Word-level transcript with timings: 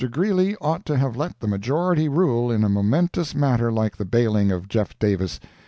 Greeley 0.09 0.55
ought 0.59 0.83
to 0.87 0.97
have 0.97 1.15
let 1.15 1.39
the 1.39 1.47
majority 1.47 2.09
rule 2.09 2.49
in 2.51 2.63
a 2.63 2.69
momentous 2.69 3.35
matter 3.35 3.71
like 3.71 3.97
the 3.97 4.03
bailing 4.03 4.51
of 4.51 4.67
Jeff. 4.67 4.97
Davis. 4.97 5.39